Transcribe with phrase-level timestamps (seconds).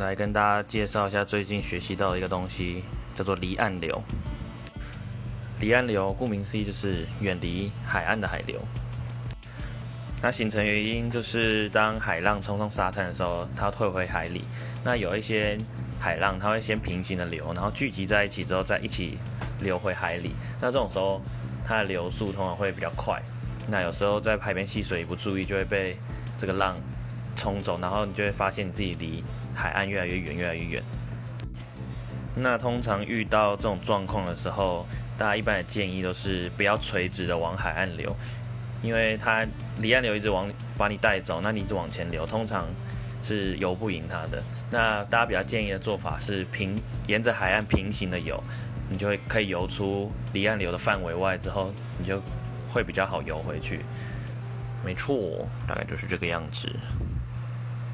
[0.00, 2.82] 来跟大家介绍一下最近学习到的一个东西，
[3.14, 4.02] 叫做离岸流。
[5.60, 8.60] 离岸流顾名思义就是远离海岸的海流。
[10.20, 14.44] 它形成原因就是当海浪冲上沙滩的时候，它退回海里。
[14.82, 15.56] 那有一些
[16.00, 19.18] 海浪，它会先平行的流，然后聚集在一起之后再一起
[19.60, 20.34] 流回海里。
[20.60, 21.20] 那这种时候，
[21.64, 23.22] 它的流速通常会比较快。
[23.68, 25.96] 那有时候在海边戏水不注意，就会被
[26.36, 26.76] 这个浪
[27.34, 29.22] 冲走，然后你就会发现你自己离
[29.54, 30.82] 海岸越来越远，越来越远。
[32.36, 38.14] 那通常遇到这种状况的时候，大家一般的建议都是不要垂直的往海岸流，
[38.82, 39.46] 因为它
[39.78, 42.66] 离岸流一直往把你带走，那你一直往前流，通常
[43.22, 44.42] 是游不赢它的。
[44.70, 46.74] 那大家比较建议的做法是平
[47.06, 48.42] 沿着海岸平行的游，
[48.88, 52.20] 你就会可以游出离岸流的范围外之后，你就。
[52.70, 53.84] 会比较好游回去，
[54.84, 56.68] 没错，大概就是这个样子。